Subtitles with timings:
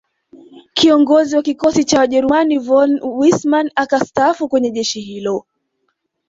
[0.73, 5.45] Kiongozi wa Kikosi cha Wajerumani von Wissmann akastaafu kwenye jeshi hilo